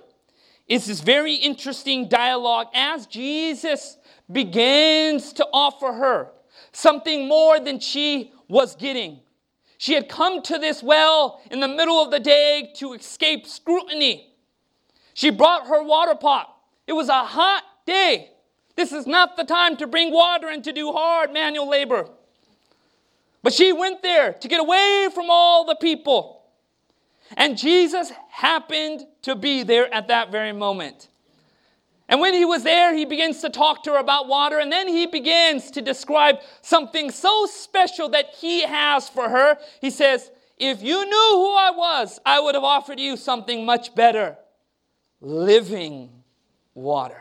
[0.69, 3.97] is this very interesting dialogue as Jesus
[4.31, 6.31] begins to offer her
[6.73, 9.21] something more than she was getting.
[9.79, 14.35] She had come to this well in the middle of the day to escape scrutiny.
[15.15, 16.55] She brought her water pot.
[16.87, 18.31] It was a hot day.
[18.77, 22.09] This is not the time to bring water and to do hard manual labor.
[23.43, 26.43] But she went there to get away from all the people.
[27.37, 31.09] And Jesus happened to be there at that very moment.
[32.09, 34.87] And when he was there, he begins to talk to her about water, and then
[34.87, 39.59] he begins to describe something so special that he has for her.
[39.81, 43.97] He says, If you knew who I was, I would have offered you something much
[43.97, 44.39] better
[45.21, 46.11] living
[46.75, 47.21] water.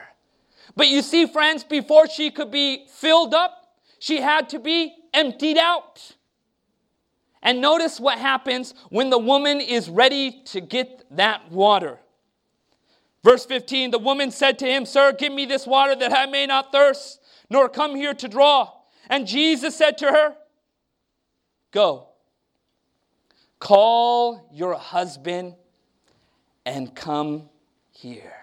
[0.76, 5.58] But you see, friends, before she could be filled up, she had to be emptied
[5.58, 6.14] out.
[7.42, 12.00] And notice what happens when the woman is ready to get that water.
[13.24, 16.46] Verse 15 The woman said to him, Sir, give me this water that I may
[16.46, 17.20] not thirst,
[17.50, 18.72] nor come here to draw.
[19.10, 20.36] And Jesus said to her,
[21.72, 22.08] Go,
[23.60, 25.56] call your husband
[26.66, 27.50] and come
[27.92, 28.34] here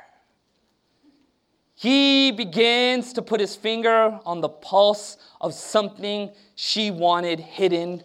[1.84, 8.02] he begins to put his finger on the pulse of something she wanted hidden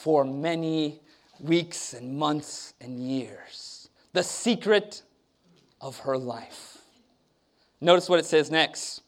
[0.00, 1.00] for many
[1.40, 3.88] weeks and months and years.
[4.12, 5.02] The secret
[5.80, 6.78] of her life.
[7.80, 9.02] Notice what it says next.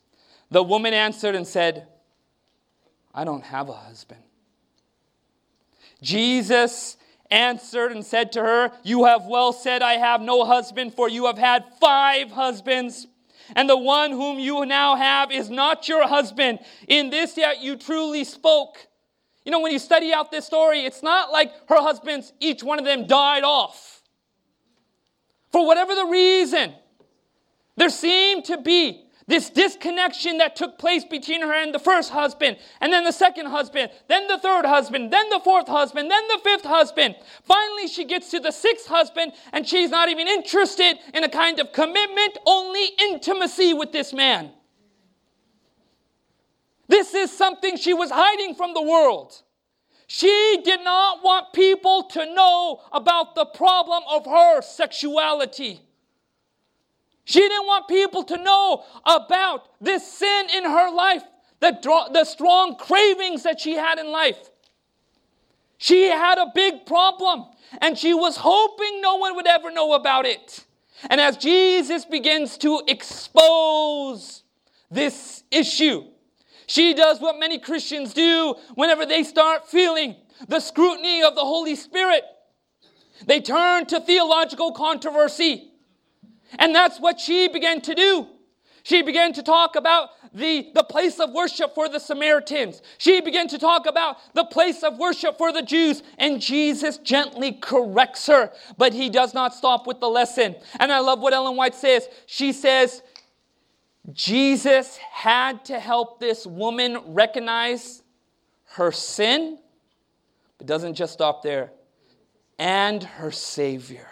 [0.51, 1.86] The woman answered and said,
[3.14, 4.22] I don't have a husband.
[6.03, 6.97] Jesus
[7.30, 11.26] answered and said to her, You have well said, I have no husband, for you
[11.26, 13.07] have had five husbands
[13.57, 16.61] and the one whom you now have is not your husband.
[16.86, 18.86] In this yet you truly spoke.
[19.51, 22.79] You know, when you study out this story, it's not like her husbands, each one
[22.79, 24.01] of them died off.
[25.51, 26.73] For whatever the reason,
[27.77, 32.59] there seemed to be this disconnection that took place between her and the first husband,
[32.81, 36.39] and then the second husband, then the third husband, then the fourth husband, then the
[36.45, 37.17] fifth husband.
[37.43, 41.59] Finally, she gets to the sixth husband, and she's not even interested in a kind
[41.59, 44.53] of commitment, only intimacy with this man.
[46.91, 49.43] This is something she was hiding from the world.
[50.09, 55.82] She did not want people to know about the problem of her sexuality.
[57.24, 61.22] She didn't want people to know about this sin in her life,
[61.61, 61.78] the,
[62.12, 64.51] the strong cravings that she had in life.
[65.78, 67.45] She had a big problem,
[67.80, 70.64] and she was hoping no one would ever know about it.
[71.09, 74.43] And as Jesus begins to expose
[74.91, 76.03] this issue,
[76.71, 80.14] she does what many Christians do whenever they start feeling
[80.47, 82.23] the scrutiny of the Holy Spirit.
[83.27, 85.73] They turn to theological controversy.
[86.61, 88.29] And that's what she began to do.
[88.85, 92.83] She began to talk about the, the place of worship for the Samaritans.
[92.99, 96.05] She began to talk about the place of worship for the Jews.
[96.18, 100.55] And Jesus gently corrects her, but he does not stop with the lesson.
[100.79, 102.09] And I love what Ellen White says.
[102.27, 103.03] She says,
[104.13, 108.03] Jesus had to help this woman recognize
[108.73, 109.59] her sin,
[110.59, 111.73] but doesn't just stop there,
[112.59, 114.09] and her Savior.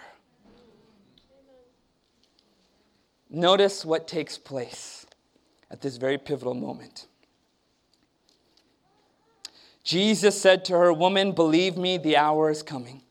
[3.29, 5.05] Notice what takes place
[5.69, 7.07] at this very pivotal moment.
[9.83, 13.01] Jesus said to her, Woman, believe me, the hour is coming.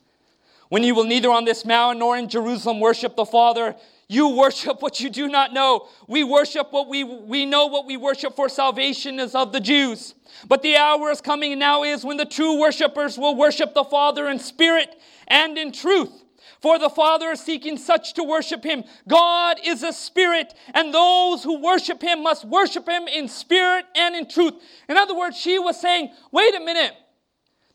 [0.68, 3.74] When you will neither on this mountain nor in Jerusalem worship the Father,
[4.08, 5.86] you worship what you do not know.
[6.06, 10.14] We worship what we, we know what we worship for salvation is of the Jews.
[10.46, 13.84] But the hour is coming and now is when the true worshipers will worship the
[13.84, 16.24] Father in spirit and in truth.
[16.62, 18.82] For the Father is seeking such to worship him.
[19.06, 24.16] God is a spirit, and those who worship him must worship him in spirit and
[24.16, 24.54] in truth.
[24.88, 26.94] In other words, she was saying, wait a minute.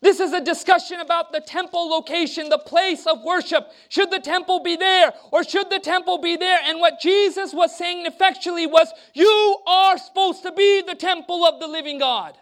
[0.03, 3.71] This is a discussion about the temple location, the place of worship.
[3.87, 6.59] Should the temple be there or should the temple be there?
[6.65, 11.61] And what Jesus was saying effectually was, You are supposed to be the temple of
[11.61, 12.37] the living God.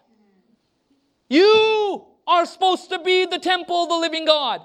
[1.29, 4.61] You are supposed to be the temple of the living God.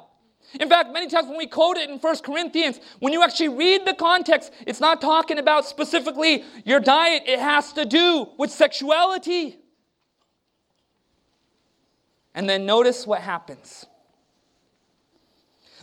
[0.59, 3.85] In fact, many times when we quote it in 1 Corinthians, when you actually read
[3.85, 9.59] the context, it's not talking about specifically your diet, it has to do with sexuality.
[12.37, 13.87] And then notice what happens.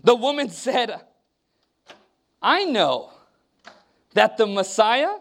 [0.03, 1.01] The woman said,
[2.41, 3.11] I know
[4.13, 5.15] that the Messiah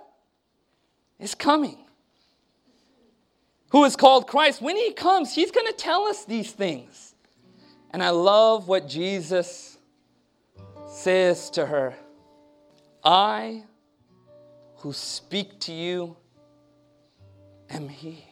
[1.18, 1.78] is coming,
[3.70, 4.60] who is called Christ.
[4.60, 7.14] When he comes, he's going to tell us these things.
[7.90, 9.78] And I love what Jesus
[10.86, 11.94] says to her
[13.02, 13.64] I
[14.76, 16.16] who speak to you
[17.70, 18.24] am he.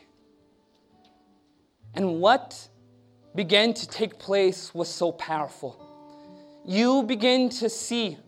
[1.94, 2.68] And what
[3.40, 5.74] began to take place was so powerful.
[6.66, 8.18] You begin to see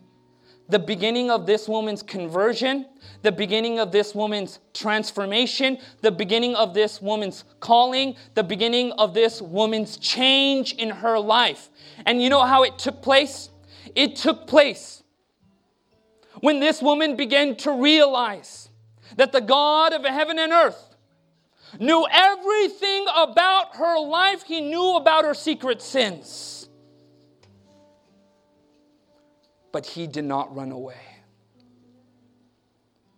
[0.71, 2.87] the beginning of this woman's conversion,
[3.21, 9.13] the beginning of this woman's transformation, the beginning of this woman's calling, the beginning of
[9.13, 11.69] this woman's change in her life.
[12.07, 13.51] And you know how it took place?
[13.95, 15.03] It took place
[16.41, 18.71] when this woman began to realize
[19.19, 20.92] that the God of heaven and earth
[21.79, 26.69] knew everything about her life, he knew about her secret sins.
[29.73, 31.01] But he did not run away.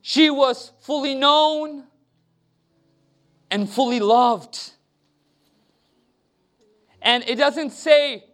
[0.03, 1.85] She was fully known
[3.51, 4.73] and fully loved.
[7.01, 8.25] And it doesn't say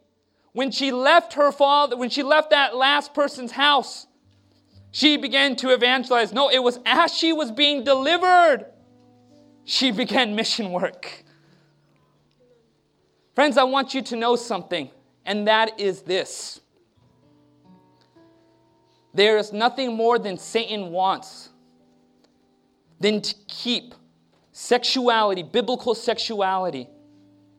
[0.53, 4.07] when she left her father, when she left that last person's house,
[4.91, 6.33] she began to evangelize.
[6.33, 8.67] No, it was as she was being delivered
[9.65, 11.25] she began mission work.
[13.35, 14.91] Friends, I want you to know something,
[15.25, 16.61] and that is this.
[19.15, 21.49] There is nothing more than Satan wants
[23.01, 23.95] than to keep
[24.53, 26.89] sexuality, biblical sexuality,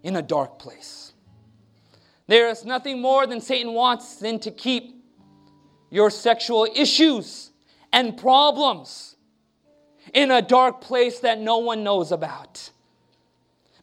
[0.04, 1.14] in a dark place.
[2.28, 5.04] There is nothing more than Satan wants than to keep
[5.90, 7.52] your sexual issues
[7.92, 9.11] and problems
[10.14, 12.70] in a dark place that no one knows about.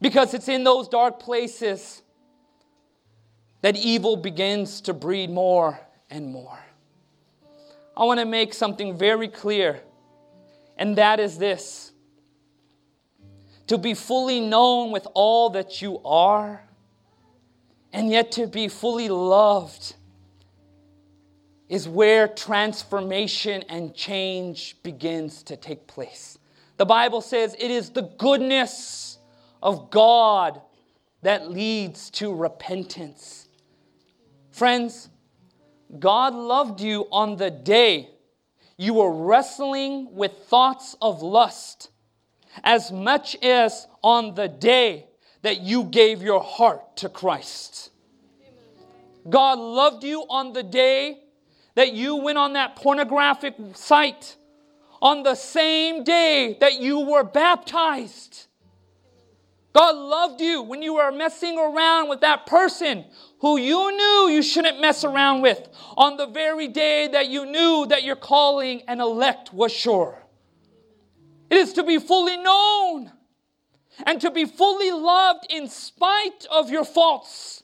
[0.00, 2.02] Because it's in those dark places
[3.62, 6.58] that evil begins to breed more and more.
[7.96, 9.80] I want to make something very clear,
[10.76, 11.92] and that is this
[13.66, 16.62] to be fully known with all that you are,
[17.92, 19.94] and yet to be fully loved
[21.68, 26.38] is where transformation and change begins to take place.
[26.76, 29.18] The Bible says it is the goodness
[29.62, 30.60] of God
[31.22, 33.48] that leads to repentance.
[34.50, 35.08] Friends,
[35.98, 38.10] God loved you on the day
[38.78, 41.90] you were wrestling with thoughts of lust
[42.62, 45.06] as much as on the day
[45.42, 47.90] that you gave your heart to Christ.
[49.28, 51.24] God loved you on the day
[51.78, 54.34] that you went on that pornographic site
[55.00, 58.48] on the same day that you were baptized.
[59.72, 63.04] God loved you when you were messing around with that person
[63.42, 67.86] who you knew you shouldn't mess around with on the very day that you knew
[67.88, 70.26] that your calling and elect was sure.
[71.48, 73.12] It is to be fully known
[74.04, 77.62] and to be fully loved in spite of your faults,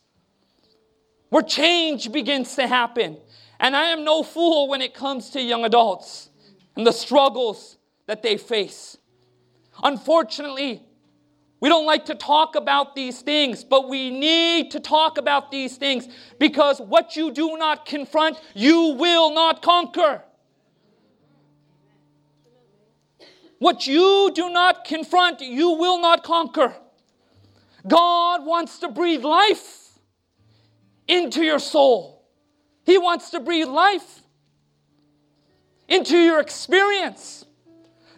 [1.31, 3.17] where change begins to happen
[3.61, 6.31] and I am no fool when it comes to young adults
[6.77, 8.97] and the struggles that they face.
[9.83, 10.83] Unfortunately,
[11.61, 15.77] we don't like to talk about these things, but we need to talk about these
[15.77, 16.07] things
[16.39, 20.23] because what you do not confront, you will not conquer.
[23.59, 26.77] What you do not confront, you will not conquer.
[27.87, 29.99] God wants to breathe life
[31.09, 32.14] into your soul.
[32.85, 34.23] He wants to breathe life
[35.89, 37.45] into your experience.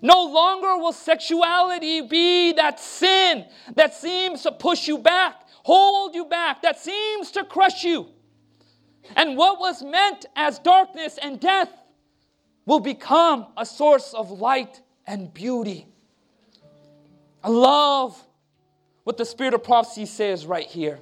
[0.02, 6.26] No longer will sexuality be that sin that seems to push you back, hold you
[6.26, 8.08] back, that seems to crush you.
[9.14, 11.70] And what was meant as darkness and death
[12.66, 15.86] will become a source of light and beauty.
[17.42, 18.20] I love
[19.04, 20.98] what the Spirit of prophecy says right here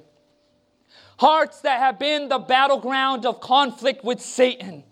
[1.17, 4.83] hearts that have been the battleground of conflict with Satan.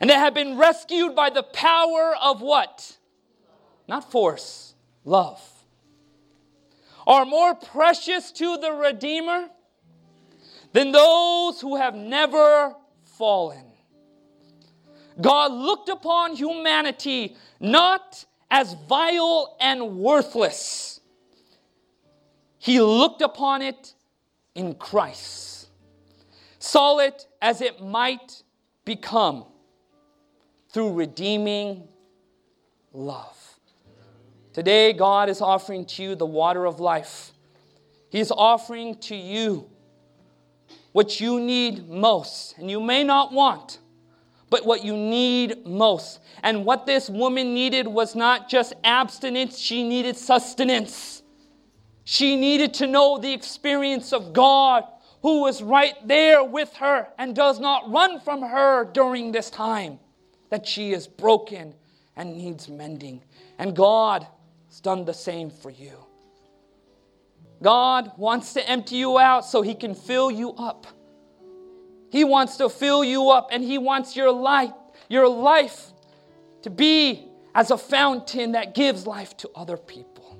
[0.00, 2.96] And that have been rescued by the power of what?
[3.86, 4.74] Not force,
[5.04, 5.40] love.
[7.06, 9.48] are more precious to the Redeemer
[10.72, 12.74] than those who have never
[13.04, 13.64] fallen.
[15.20, 21.00] God looked upon humanity not as vile and worthless,
[22.58, 23.94] He looked upon it
[24.54, 25.68] in Christ,
[26.98, 28.42] it as it might
[28.84, 29.44] become
[30.70, 31.88] through redeeming
[32.92, 33.38] love.
[34.52, 37.32] Today, God is offering to you the water of life.
[38.10, 39.70] He is offering to you
[40.92, 43.78] what you need most, and you may not want,
[44.50, 46.20] but what you need most.
[46.42, 51.21] And what this woman needed was not just abstinence, she needed sustenance.
[52.04, 54.84] She needed to know the experience of God
[55.22, 60.00] who is right there with her and does not run from her during this time
[60.50, 61.74] that she is broken
[62.16, 63.22] and needs mending.
[63.58, 64.26] And God
[64.68, 65.92] has done the same for you.
[67.62, 70.86] God wants to empty you out so He can fill you up.
[72.10, 74.72] He wants to fill you up and He wants your life,
[75.08, 75.92] your life
[76.62, 80.31] to be as a fountain that gives life to other people.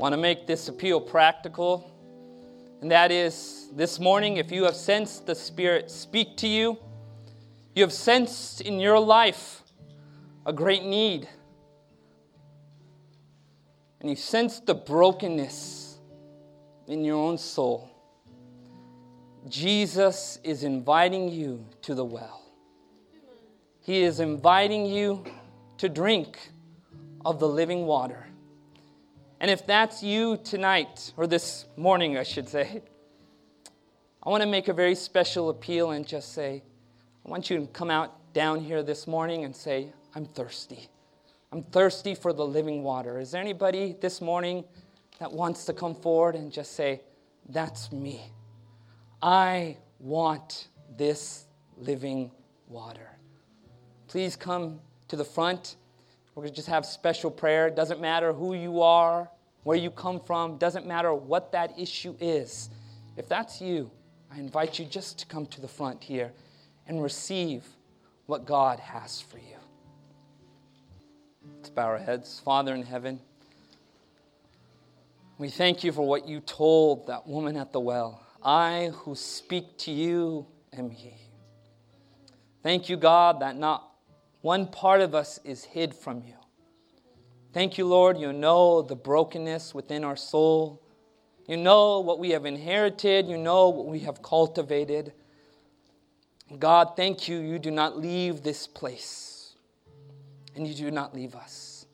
[0.00, 1.92] Want to make this appeal practical,
[2.80, 6.78] and that is this morning, if you have sensed the Spirit speak to you,
[7.74, 9.62] you have sensed in your life
[10.46, 11.28] a great need,
[14.00, 15.98] and you sense the brokenness
[16.86, 17.90] in your own soul
[19.50, 22.40] Jesus is inviting you to the well.
[23.82, 25.26] He is inviting you
[25.76, 26.38] to drink
[27.22, 28.29] of the living water.
[29.40, 32.82] And if that's you tonight, or this morning, I should say,
[34.22, 36.62] I want to make a very special appeal and just say,
[37.24, 40.90] I want you to come out down here this morning and say, I'm thirsty.
[41.52, 43.18] I'm thirsty for the living water.
[43.18, 44.62] Is there anybody this morning
[45.20, 47.00] that wants to come forward and just say,
[47.48, 48.20] That's me?
[49.22, 50.68] I want
[50.98, 51.46] this
[51.78, 52.30] living
[52.68, 53.08] water.
[54.06, 55.76] Please come to the front.
[56.40, 57.66] We're going to just have special prayer.
[57.66, 59.28] It doesn't matter who you are,
[59.62, 62.70] where you come from, doesn't matter what that issue is.
[63.18, 63.90] If that's you,
[64.32, 66.32] I invite you just to come to the front here
[66.86, 67.66] and receive
[68.24, 69.58] what God has for you.
[71.58, 72.40] Let's bow our heads.
[72.42, 73.20] Father in heaven,
[75.36, 78.24] we thank you for what you told that woman at the well.
[78.42, 81.12] I who speak to you am He.
[82.62, 83.89] Thank you, God, that not
[84.40, 86.34] one part of us is hid from you.
[87.52, 90.82] Thank you, Lord, you know the brokenness within our soul.
[91.46, 93.26] You know what we have inherited.
[93.26, 95.12] You know what we have cultivated.
[96.58, 99.54] God, thank you, you do not leave this place,
[100.56, 101.86] and you do not leave us.